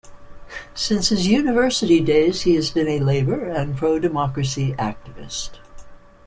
[0.73, 5.59] Since his university days, he has been a labour and pro-democracy activist.